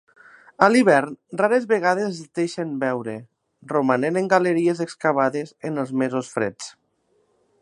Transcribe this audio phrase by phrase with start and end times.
[0.67, 3.15] A l'hivern rares vegades es deixen veure,
[3.75, 6.77] romanent en galeries excavades en els mesos freds.